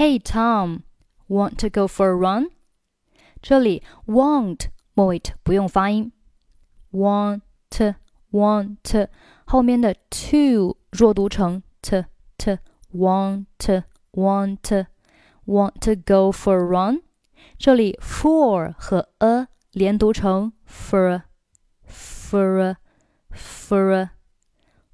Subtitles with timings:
[0.00, 0.82] Hey Tom,
[1.28, 2.50] want to go for a run？
[3.40, 6.12] 这里 want 末尾不用发音，
[6.92, 7.42] want
[8.30, 9.08] want
[9.44, 12.04] 后面的 to 弱读成 t
[12.36, 12.58] t
[12.92, 13.46] want
[14.12, 14.86] want
[15.44, 17.02] want to go for a run。
[17.58, 21.22] 这里 for 和 a 连读成 for
[21.86, 22.76] for
[23.30, 24.10] for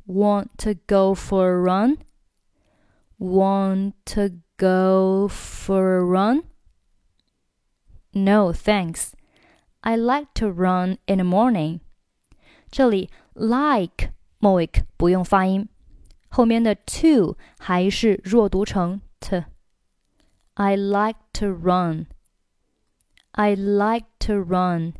[0.06, 1.98] want to go for a run
[3.18, 6.44] want to go for a run
[8.12, 9.12] no thanks
[9.82, 11.80] I like to run in the morning
[12.70, 15.68] 这里 like 末尾不用发音，
[16.28, 22.06] 后面的 to 还是弱读成 t。I like to run.
[23.30, 24.94] I like to run.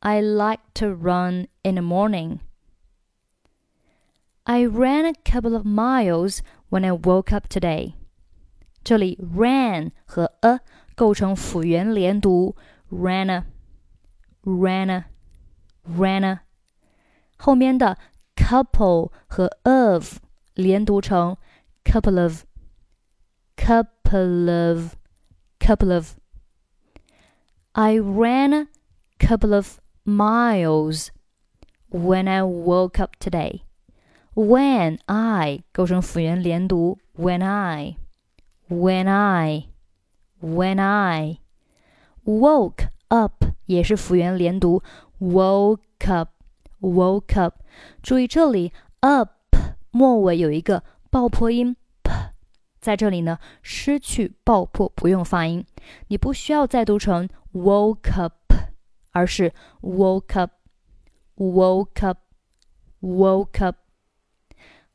[0.00, 2.40] I like to run in the morning.
[4.44, 7.94] I ran a couple of miles when I woke up today.
[8.82, 10.60] 这里 ran 和 a
[10.94, 12.54] 构成辅元连读，
[12.90, 13.44] ran a
[14.44, 15.04] ran a
[15.84, 16.40] ran a
[17.36, 17.98] 后面的
[18.36, 20.18] couple 和 of
[20.54, 21.36] 连读成
[21.84, 22.44] couple of
[23.56, 24.94] couple of
[25.58, 26.14] couple of
[27.72, 28.68] I ran a
[29.18, 31.08] couple of miles
[31.90, 33.62] when I woke up today.
[34.34, 37.96] When I 构成辅元连读，when I,
[38.71, 39.67] When I,
[40.41, 41.39] when I
[42.23, 44.81] woke up 也是辅元连读
[45.19, 46.29] ，woke up,
[46.79, 47.55] woke up。
[48.01, 49.31] 注意这里 up
[49.91, 52.11] 末尾有一个爆破音 p，
[52.79, 55.65] 在这里呢失去爆破，不用发音，
[56.07, 58.53] 你不需要再读成 woke up，
[59.11, 63.75] 而是 woke up，woke up，woke up。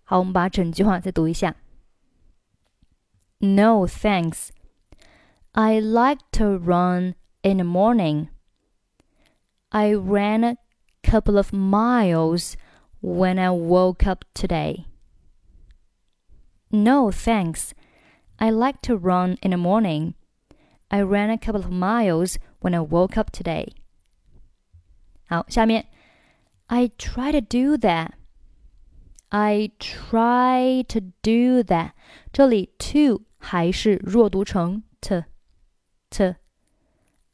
[0.03, 1.55] 好，我们把整句话再读一下。
[3.40, 4.52] No thanks.
[5.56, 8.30] I like to run in the morning.
[9.72, 10.58] I ran a
[11.04, 12.56] couple of miles
[13.02, 14.86] when I woke up today.
[16.72, 17.74] No thanks.
[18.40, 20.16] I like to run in the morning.
[20.90, 23.74] I ran a couple of miles when I woke up today.
[25.28, 25.88] 好，下面
[26.68, 28.12] I try to do that.
[29.30, 31.92] I try to do that.
[32.34, 35.24] 这里 to 还是弱读成 t
[36.10, 36.36] t.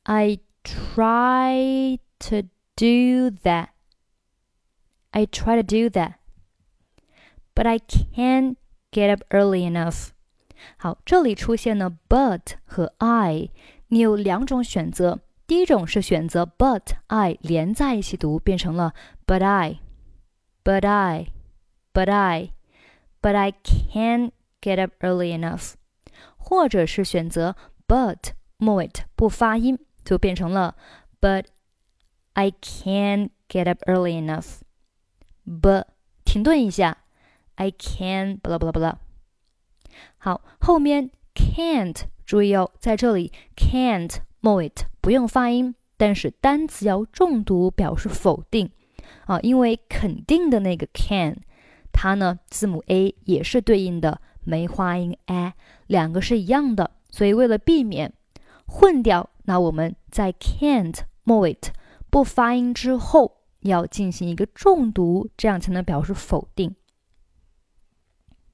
[0.03, 2.41] I try to
[2.75, 3.69] do that.
[5.11, 6.16] I try to do that.
[7.55, 8.55] But I can't
[8.91, 10.09] get up early enough.
[10.78, 13.50] 好，这里出现了 but 和 I，
[13.88, 15.19] 你有两种选择。
[15.45, 18.94] 第一种是选择 but I 连在一起读，变成了
[19.25, 25.75] but I，but I，but I，but I can't get up early enough，
[26.42, 27.54] 或者是选择
[27.86, 30.75] but 末尾不发音，就变成了
[31.20, 31.44] but
[32.32, 34.60] I can get up early enough。
[35.47, 35.86] But
[36.25, 36.98] 停顿一下
[37.54, 38.98] ，I can 巴拉巴拉巴拉。
[40.19, 48.70] 好，后面 can't 注意哦，在这里 can't 末尾不用发音，但是单词要重读表示否定
[49.26, 51.42] 啊，因为肯定的那个 can，
[51.92, 55.54] 它呢字母 a 也是对应的梅花音 a，
[55.86, 58.12] 两个是一样的，所以为了避免
[58.66, 61.58] 混掉，那我们在 can't 末尾
[62.10, 66.75] 不发音之后要进行一个重读，这样才能表示否定。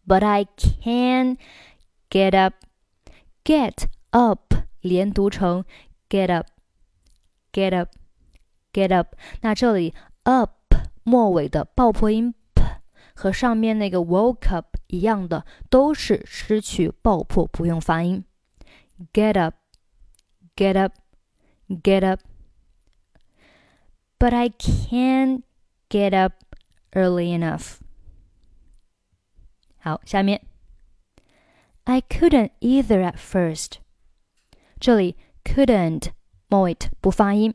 [0.07, 1.37] But I can
[2.09, 2.55] get up,
[3.45, 5.65] get up 连读成
[6.09, 6.47] get up,
[7.53, 7.91] get up,
[8.73, 9.15] get up。
[9.43, 10.53] 那这里 up
[11.03, 12.35] 末尾的爆破音
[13.18, 18.24] 和上面那个 woke up 一样的，都是失去爆破，不用发音。
[19.12, 19.56] Get up,
[20.56, 20.94] get up,
[21.68, 22.22] get up.
[24.18, 25.44] But I can't
[25.90, 26.34] get up
[26.92, 27.80] early enough.
[29.80, 30.42] 好，下面
[31.84, 33.80] I couldn't either at first。
[34.80, 36.12] 这里 couldn't
[36.48, 37.54] 末尾不发音，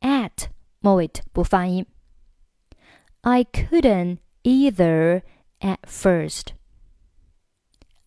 [0.00, 0.48] at
[0.80, 1.86] 末尾不发音。
[3.20, 5.22] I couldn't either
[5.60, 6.54] at first.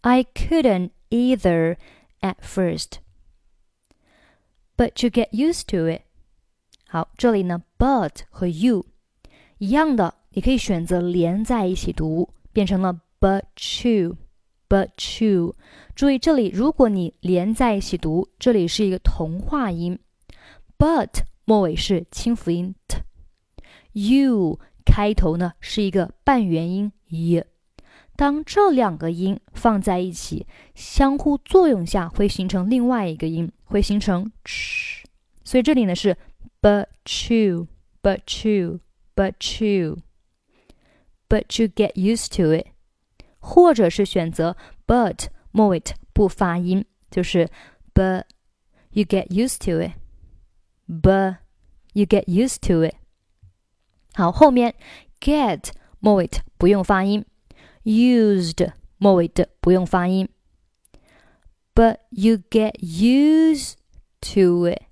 [0.01, 1.77] I couldn't either
[2.21, 2.99] at first.
[4.75, 6.01] But you get used to it.
[6.87, 8.85] 好，这里呢，but 和 you
[9.57, 13.43] 一样的，你可以选择连在一起读，变成了 but
[13.85, 15.57] you。but you，
[15.95, 19.99] 注意这里，如果你连在一起读，这里是一个同化音，
[20.77, 24.57] but 末尾是清辅音 t，you
[24.95, 27.43] 开头呢是一个半元音 y，
[28.15, 35.03] 当这两个音放在一起，相互作用下会形成另外一个音，会形成 ch。
[35.43, 36.17] 所以这里呢是
[36.61, 36.87] but
[37.27, 37.67] you,
[38.01, 38.79] but you,
[39.15, 39.97] but you,
[41.27, 42.67] but you get used to it，
[43.39, 44.55] 或者是选择
[44.85, 45.81] but 末尾
[46.13, 47.49] 不发音，就是
[47.93, 48.23] but
[48.91, 49.93] you get used to it,
[50.87, 51.37] but
[51.93, 52.95] you get used to it。
[54.16, 54.74] 好，后面
[55.20, 57.22] get 末尾不用发音
[57.84, 60.26] ，used 末尾的不用发音
[61.74, 63.74] ，but you get used
[64.22, 64.86] to it。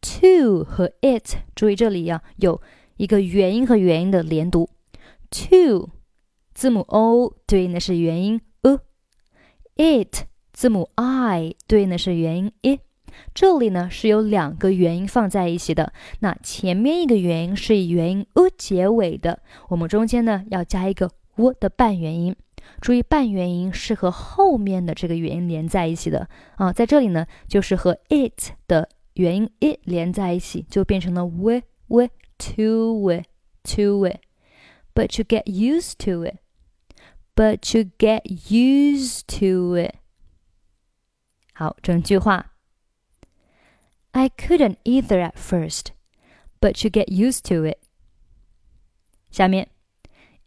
[0.00, 2.62] to 和 it，注意这里呀、啊、有
[2.96, 4.70] 一个元音和元音的连读。
[5.30, 5.90] to
[6.54, 12.80] 字母 o 对应的是元音 e，it 字母 i 对应的是元音 i。
[13.34, 22.34] 这里呢是有两个元音放在一起的，那前面一个元音是以元音 u 结尾的，我们中间呢要加一个 u 的半元音。
[22.80, 28.88] 注意半元音是和后面的这个元音连在一起的啊，在这里呢就是和 it 的。
[29.16, 32.08] 元音 it 连在一起，就变成了 we we
[32.38, 33.24] to we
[33.62, 34.20] to we。
[34.94, 36.36] But you get used to it.
[37.34, 39.96] But you get used to it.
[41.52, 42.51] 好，整句话。
[44.13, 45.91] I couldn't either at first,
[46.59, 47.79] but you get used to it.
[49.31, 49.67] 下面，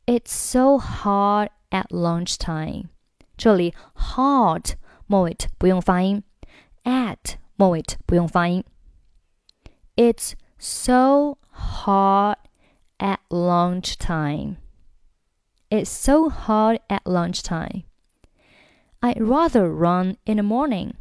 [0.06, 2.88] It's so hard at lunchtime.
[3.36, 4.74] 这里 hard
[5.06, 6.24] 末尾不用发音，
[6.84, 8.64] at 末尾不用发音。
[9.96, 12.38] It's so hot
[12.98, 14.56] at lunchtime.
[15.70, 17.84] It's so hot at lunchtime.
[19.00, 20.94] I'd rather run in the morning.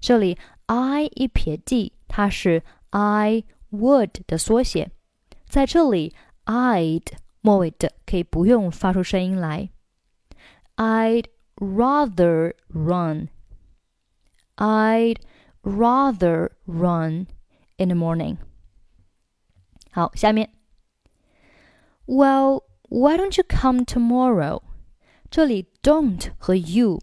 [0.00, 0.38] 这里
[0.70, 4.90] I 一撇 d，它是 I would 的缩写，
[5.46, 6.14] 在这里
[6.44, 7.06] I'd
[7.40, 9.70] 末尾的可以不用发出声音来。
[10.76, 11.26] I'd
[11.56, 13.28] rather run.
[14.56, 15.18] I'd
[15.62, 17.26] rather run
[17.76, 18.38] in the morning.
[19.90, 20.50] 好，下面，
[22.06, 24.62] Well, why don't you come tomorrow？
[25.30, 27.00] 这里 don't 和 you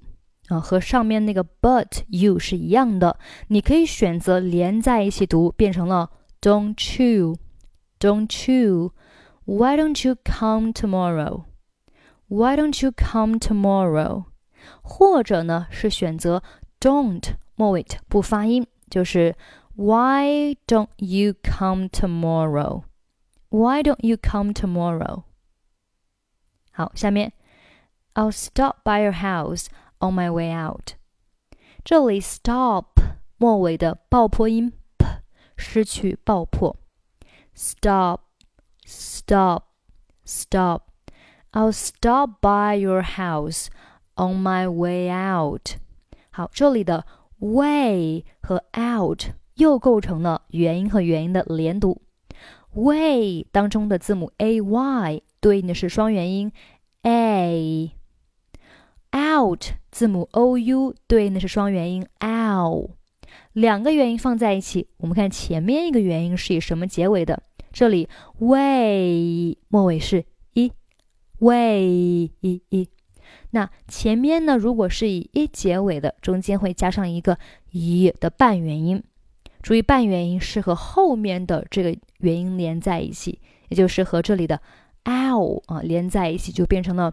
[0.48, 3.18] 啊，和上面那个 but you 是一样的，
[3.48, 6.10] 你可以选择连在一起读，变成了
[6.42, 11.44] don't you，don't you。Why don't you come tomorrow?
[12.28, 14.26] Why don't you come tomorrow?
[14.82, 16.42] 或者呢是选择
[16.80, 19.36] don't 末尾不发音，就是
[19.76, 22.84] Why don't you come tomorrow?
[23.50, 25.24] Why don't you come tomorrow?
[26.72, 27.34] 好，下面
[28.14, 29.68] I'll stop by your house
[30.00, 30.94] on my way out。
[31.84, 32.86] 这里 stop
[33.38, 35.06] 末尾的爆破音 p
[35.58, 36.78] 失去爆破，
[37.54, 38.22] stop
[38.86, 39.64] stop
[40.26, 43.68] stop。I'll stop by your house
[44.16, 45.78] on my way out。
[46.32, 47.06] 好，这里的
[47.38, 49.26] way 和 out
[49.56, 52.02] 又构成了元音和元音的连读。
[52.74, 56.52] way 当中的字母 a y 对应的是双元音
[57.04, 57.96] a。
[59.13, 62.91] Out 字母 o u 对应的是双元音 ow。
[63.53, 67.43] 两个元音放在一起，我们看前面一个元音是以什么结尾的？
[67.73, 68.09] 这里
[68.39, 70.25] way 末尾是
[70.55, 70.73] 一
[71.39, 72.89] ，way 一一。
[73.51, 74.57] 那前面呢？
[74.57, 77.39] 如果是以一结尾的，中间会加上一个
[77.71, 79.03] 一的半元音。
[79.63, 84.61] 注意，半元音是和后面的这个元音连在一起，也就是和这里的
[85.05, 87.13] ow 啊连在一起，就变成了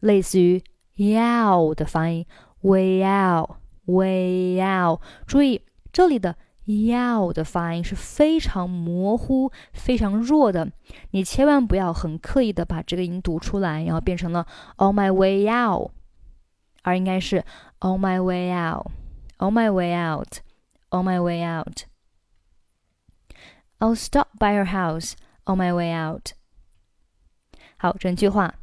[0.00, 0.62] 类似于
[0.95, 2.25] yow 的发音，
[2.61, 5.01] way out，way out。
[5.25, 10.69] 注意这里的 yow 的发音是非常模糊、非常弱的，
[11.11, 14.45] 你千万不要很刻意的把这个音读出来，然后变成了
[14.77, 15.91] on my way out，
[16.83, 17.43] 而应该是
[17.79, 25.13] on my way out，on my way out，on my way out。I'll stop by your house
[25.45, 26.31] on my way out。
[27.77, 28.55] 好，整句话。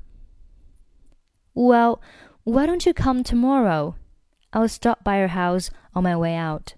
[1.55, 2.01] Well,
[2.45, 3.95] why don't you come tomorrow?
[4.53, 6.75] I'll stop by your house on my way out.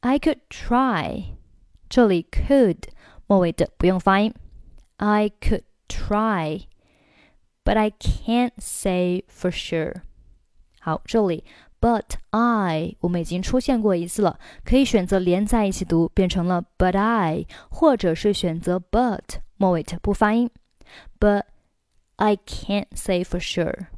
[0.00, 1.36] I could try.
[1.88, 2.88] 这里 could
[3.26, 4.34] 末尾的不用发音。
[4.96, 6.66] I could try,
[7.64, 10.02] but I can't say for sure.
[10.80, 11.44] 好，这里
[11.80, 20.50] but I 我们已经出现过一次了，可以选择连在一起读，变成了 but I，或者是选择 but 末尾不发音。
[21.18, 21.44] But
[22.18, 23.88] I can't say for sure。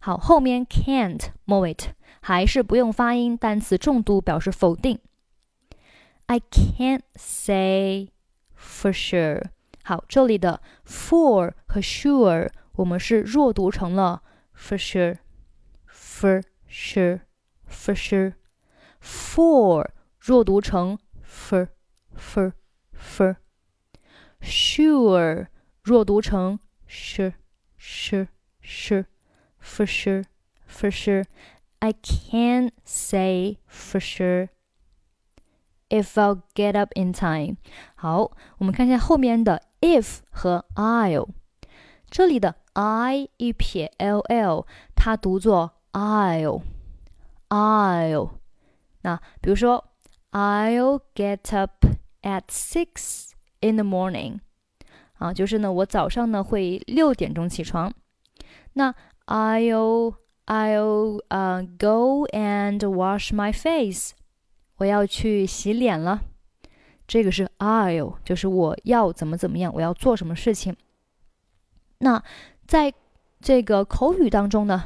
[0.00, 1.76] 好，后面 can't 末尾
[2.20, 4.98] 还是不用发音，单词重读表示否定。
[6.26, 8.10] I can't say
[8.56, 9.50] for sure。
[9.82, 14.22] 好，这里的 for 和 sure 我们是弱读成了
[14.56, 19.88] for sure，for sure，for sure。for
[20.18, 21.68] 弱读成 for
[22.14, 22.52] for
[22.94, 25.46] for。sure
[25.82, 27.32] 弱读成 sure
[27.84, 28.28] sure
[28.60, 29.06] sure
[29.58, 30.24] for sure
[30.66, 31.24] for sure.
[31.80, 34.50] I can't say for sure
[35.88, 37.56] if I'll get up in time。
[37.94, 41.28] 好，我们看一下后面的 if 和 I'll。
[42.10, 46.62] 这里的 I 一撇 L L，它读作 I'll
[47.48, 48.30] I'll。
[49.02, 49.92] 那比如说
[50.32, 51.86] I'll get up
[52.22, 54.40] at six in the morning。
[55.17, 57.93] 啊，就是呢，我早上呢会六点钟起床。
[58.73, 58.93] 那
[59.25, 64.11] I'll I'll uh go and wash my face。
[64.77, 66.21] 我要去洗脸了。
[67.07, 70.75] 这个是 I'll，就是我要怎么怎么样，我要做什么事情。
[71.99, 72.21] 那
[72.67, 72.93] 在
[73.39, 74.83] 这个口语当中呢，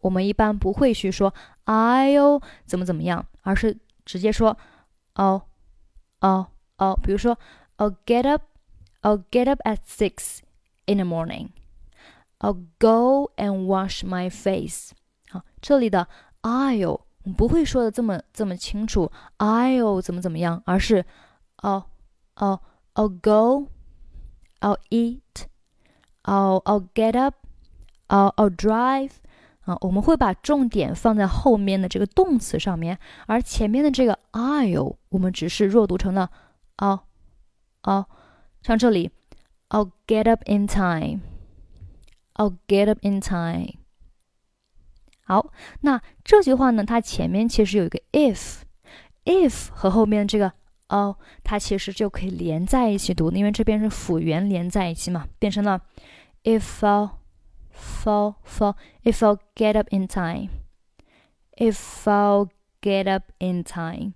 [0.00, 4.56] 我们一般不会去说 I'll 怎么怎么样，而是直接说
[5.14, 5.42] 哦
[6.20, 6.46] 哦
[6.78, 7.38] 哦，比如说
[7.78, 8.42] I'll get up
[9.01, 10.41] I'll get up at six
[10.85, 11.49] in the morning.
[12.39, 14.91] I'll go and wash my face.
[15.29, 16.07] 好，这里的
[16.41, 21.05] I'll 我们不会说的这么这么清楚，I'll 怎么怎么样，而是
[21.57, 21.85] 哦
[22.35, 22.59] 哦
[22.95, 23.67] I'll go,
[24.59, 25.45] I'll eat,
[26.23, 27.35] I'll I'll get up,
[28.07, 29.11] I'll I'll drive.
[29.65, 36.31] 啊，我们会把重点放在后面的这个动词上面，而前面的这个 I'll 我们只是弱读成了
[36.77, 37.01] 哦
[37.83, 38.07] 哦。
[38.61, 39.11] 像这里，
[39.69, 41.21] I'll get up in time.
[42.33, 43.75] I'll get up in time.
[45.23, 45.51] 好，
[45.81, 50.53] 那这句话呢，它前面其实有一个 if，if 和后面这个
[50.87, 55.81] oh，它其实就可以连在一起读，因为这边是辅元连在一起嘛，变成了
[56.43, 57.11] if I'll
[57.73, 60.49] fall fall if I'll get up in time.
[61.55, 62.49] If I'll
[62.81, 64.13] get up in time.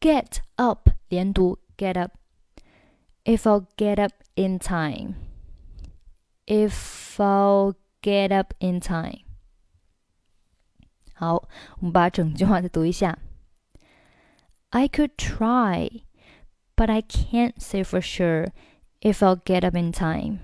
[0.00, 2.12] Get up 连读 get up
[3.24, 5.14] if I'll get up in time.
[6.46, 9.20] If I'll get up in time.
[11.14, 13.18] 好，我们把整句话再读一下。
[14.70, 16.02] I could try,
[16.76, 18.52] but I can't say for sure
[19.00, 20.38] if I'll get up in time.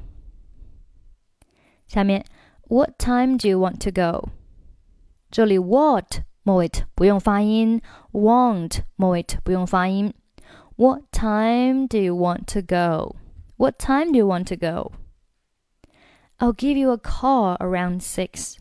[1.87, 2.25] 下面，
[2.69, 4.31] What time do you want to go？
[5.31, 7.81] 这里 what 末尾不用发音，
[8.13, 10.13] want 末尾不用发音。
[10.79, 13.17] what time do you want to go?
[13.57, 14.93] What time do you want to go?
[16.39, 18.57] I'll give you a call around six.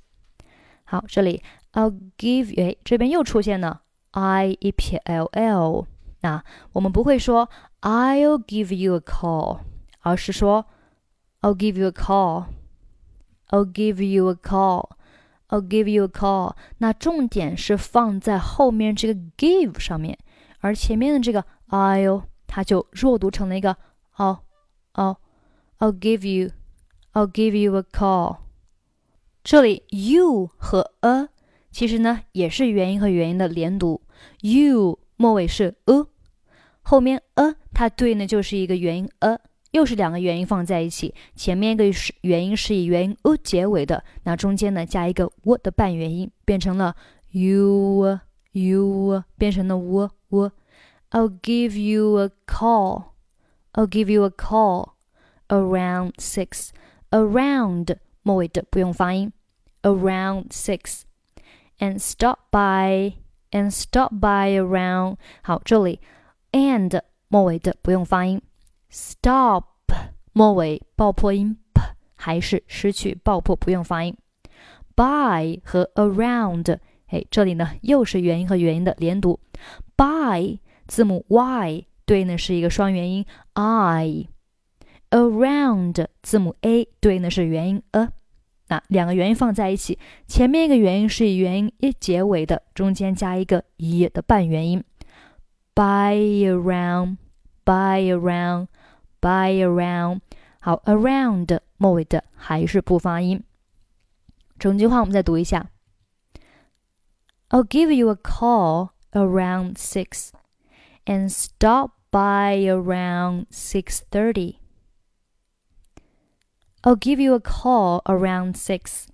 [0.84, 1.42] 好，这里
[1.74, 5.88] I'll give you 哎，这边又出现了 I 一撇 L L。
[6.22, 7.50] 那我们不会说
[7.82, 9.62] I'll give you a call，
[10.02, 10.68] 而是说
[11.42, 14.92] I'll give you a call。I'll give you a call.
[15.50, 16.56] I'll give you a call。
[16.78, 20.18] 那重点是放在后面这个 give 上面，
[20.60, 23.77] 而前面的这个 I'll，它就弱读成了一个
[24.17, 24.41] 哦
[24.95, 25.19] 哦
[25.79, 28.39] ，I'll give you，I'll give you a call。
[29.45, 31.29] 这里 you 和 a
[31.71, 34.03] 其实呢也是元音和元音的连读
[34.41, 36.07] ，you 末尾是 a，
[36.83, 39.39] 后面 a 它对应的就是一个元音 a，
[39.71, 46.97] 又是两个元音放在一起，前面一个是元音是以元音 a 结尾的，那中间呢加一个 w 的半元音，变成了
[47.31, 48.19] you
[48.53, 50.51] you，变成了 w w。
[51.12, 53.14] I'll give you a call.
[53.74, 54.96] I'll give you a call
[55.50, 56.70] around six.
[57.12, 59.32] Around 末尾的不用发音。
[59.84, 61.02] Around six,
[61.78, 63.16] and stop by
[63.52, 65.18] and stop by around.
[65.42, 66.00] 好，这里
[66.54, 68.42] and 末尾的不用发音。
[68.90, 69.66] Stop
[70.32, 71.82] 末尾爆破音 p
[72.16, 74.16] 还是失去爆破，不用发音。
[74.96, 79.42] By 和 around，哎，这里呢又是元音和元音的连读。
[79.98, 84.27] By 字母 y 对应的是一个双元音 i，around
[86.23, 88.09] 字母 a 对应的是元音 a，
[88.69, 94.83] 那两个元音放在一起，前面一个元音是以元音 e 结尾的，中间加一个 e 的半元音。
[95.75, 100.21] by around，by around，by around，
[100.59, 103.45] 好，around 末尾的还是不发音。
[104.59, 105.69] 整句话我们再读一下。
[107.51, 110.31] I'll give you a call around six
[111.08, 114.60] and stop by around 6:30.
[116.84, 119.08] I'll give you a call around 6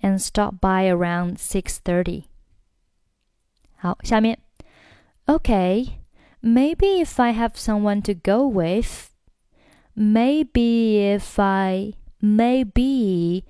[0.00, 2.24] and stop by around 6:30.
[3.76, 4.38] 好，下面
[5.26, 5.98] Okay,
[6.40, 9.10] maybe if I have someone to go with,
[9.94, 13.44] maybe if I maybe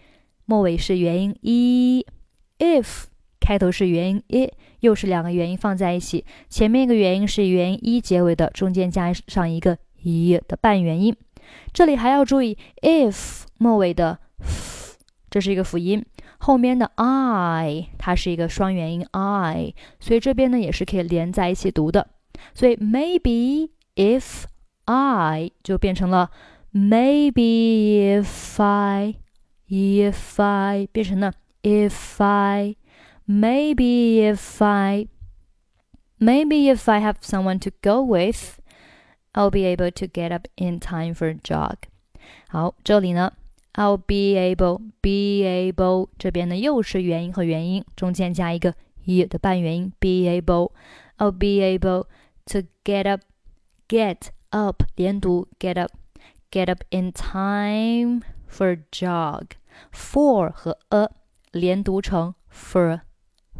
[0.44, 3.06] 末尾是元音 e；if
[3.43, 11.13] 开头是元音 i，又是两个元音放在一起，前面一个元音是元音 e 结尾的，中间加上一个 e 的半元音。
[11.73, 14.95] 这里还要注意，if 末尾的 f，
[15.29, 16.05] 这是一个辅音，
[16.37, 22.07] 后面的 i 它是一个双元音 i，所以这边呢也是可以连在一起读的。
[22.53, 24.45] 所以 maybe if
[24.85, 26.31] I 就变成了
[26.73, 29.15] maybe if I
[29.67, 32.77] if I 变成了 if I
[33.26, 35.08] maybe if I
[36.18, 38.58] maybe if I have someone to go with
[39.34, 41.76] I'll be able to get up in time for a jog。
[42.48, 43.34] 好，这里呢，
[43.74, 50.72] I'll be able be able 这边呢又是元音和元音，中间加一个 e 的半元音，be able
[51.18, 52.06] I'll be able
[52.46, 53.22] to get up
[53.86, 55.92] get up 连读 get up
[56.50, 59.50] get up in time for jog
[59.92, 61.10] for 和 a
[61.52, 63.00] 连读成 for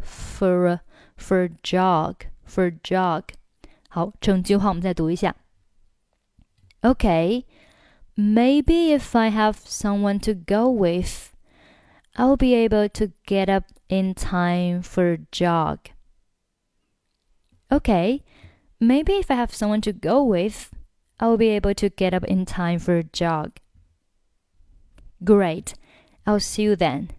[0.03, 0.79] for
[1.17, 3.23] for jog for jog。
[3.89, 5.35] 好，整句话我们再读一下。
[6.81, 7.45] Okay,
[8.15, 11.33] maybe if I have someone to go with,
[12.15, 15.79] I'll be able to get up in time for a jog.
[17.69, 18.23] Okay,
[18.79, 20.71] maybe if I have someone to go with,
[21.17, 23.59] I'll be able to get up in time for a jog.
[25.23, 25.73] Great,
[26.25, 27.09] I'll see you then.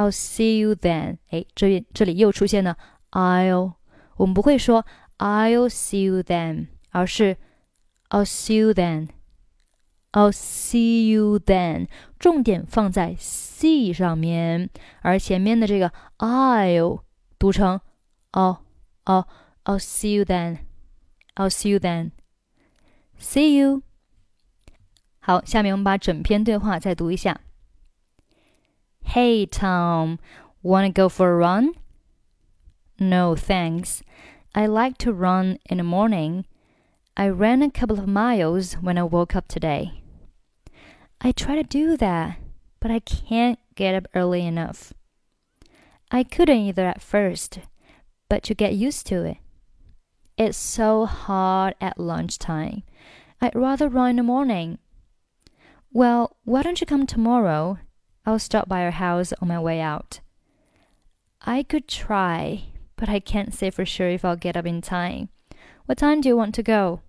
[0.00, 1.18] I'll see you then.
[1.28, 2.78] 哎，这这里又出现了
[3.10, 3.74] I'll，
[4.16, 4.86] 我们不会说
[5.18, 7.36] I'll see you then，而是
[8.08, 9.10] I'll see you then.
[10.12, 11.88] I'll see you then.
[12.18, 14.70] 重点放在 see 上面，
[15.02, 17.02] 而前面的这个 I'll
[17.38, 17.82] 读成
[18.32, 18.60] I'll
[19.04, 19.26] I'll
[19.64, 20.60] I'll see you then.
[21.34, 22.12] I'll see you then.
[23.18, 23.82] See you.
[25.18, 27.38] 好，下面我们把整篇对话再读一下。
[29.14, 30.20] Hey Tom,
[30.62, 31.74] wanna go for a run?
[33.00, 34.04] No, thanks.
[34.54, 36.46] I like to run in the morning.
[37.16, 40.04] I ran a couple of miles when I woke up today.
[41.20, 42.38] I try to do that,
[42.78, 44.92] but I can't get up early enough.
[46.12, 47.58] I couldn't either at first,
[48.28, 49.38] but you get used to it.
[50.38, 52.84] It's so hot at lunchtime.
[53.40, 54.78] I'd rather run in the morning.
[55.92, 57.80] Well, why don't you come tomorrow?
[58.25, 60.19] I'll stop by your house on my way out.
[61.41, 62.63] I could try,
[62.95, 65.29] but I can't say for sure if I'll get up in time.
[65.85, 67.01] What time do you want to go?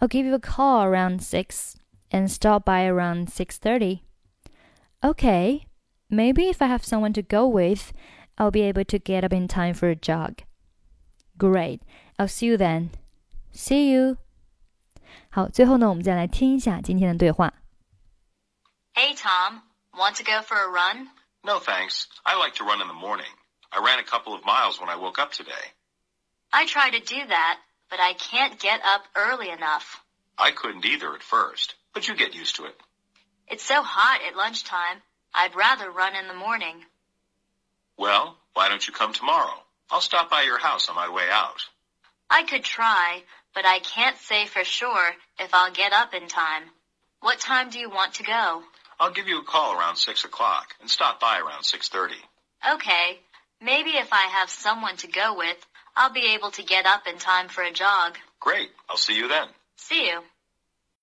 [0.00, 1.76] I'll give you a call around 6
[2.10, 4.02] and stop by around 6:30.
[5.02, 5.66] Okay.
[6.10, 7.94] Maybe if I have someone to go with,
[8.36, 10.42] I'll be able to get up in time for a jog.
[11.38, 11.80] Great.
[12.18, 12.90] I'll see you then.
[13.50, 14.18] See you.
[15.30, 17.54] 好，最后呢，我们再来听一下今天的对话。
[18.92, 19.62] Hey Tom,
[19.97, 21.07] want to go for a run?
[21.45, 22.07] No, thanks.
[22.25, 23.25] I like to run in the morning.
[23.71, 25.51] I ran a couple of miles when I woke up today.
[26.53, 30.01] I try to do that, but I can't get up early enough.
[30.37, 32.75] I couldn't either at first, but you get used to it.
[33.47, 35.01] It's so hot at lunchtime.
[35.33, 36.75] I'd rather run in the morning.
[37.97, 39.53] Well, why don't you come tomorrow?
[39.89, 41.61] I'll stop by your house on my way out.
[42.29, 43.23] I could try,
[43.55, 46.63] but I can't say for sure if I'll get up in time.
[47.21, 48.63] What time do you want to go?
[48.99, 52.13] I'll give you a call around 6 o'clock and stop by around 6.30.
[52.73, 53.19] Okay.
[53.61, 55.57] Maybe if I have someone to go with,
[55.95, 58.17] I'll be able to get up in time for a jog.
[58.39, 58.69] Great.
[58.89, 59.47] I'll see you then.
[59.77, 60.21] See you.